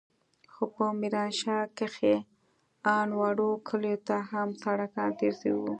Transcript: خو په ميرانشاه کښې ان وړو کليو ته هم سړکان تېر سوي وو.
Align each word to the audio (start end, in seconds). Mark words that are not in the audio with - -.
خو 0.53 0.63
په 0.75 0.85
ميرانشاه 1.01 1.63
کښې 1.77 2.15
ان 2.97 3.09
وړو 3.19 3.51
کليو 3.67 3.99
ته 4.07 4.17
هم 4.31 4.49
سړکان 4.63 5.09
تېر 5.19 5.33
سوي 5.41 5.55
وو. 5.57 5.65